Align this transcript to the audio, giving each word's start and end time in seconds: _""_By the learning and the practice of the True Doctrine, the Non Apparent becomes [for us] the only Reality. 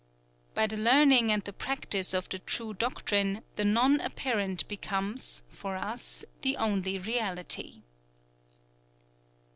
_""_By 0.59 0.67
the 0.67 0.77
learning 0.77 1.31
and 1.31 1.43
the 1.43 1.53
practice 1.53 2.15
of 2.15 2.27
the 2.27 2.39
True 2.39 2.73
Doctrine, 2.73 3.43
the 3.55 3.63
Non 3.63 3.99
Apparent 4.01 4.67
becomes 4.67 5.43
[for 5.47 5.75
us] 5.75 6.25
the 6.41 6.57
only 6.57 6.97
Reality. 6.97 7.83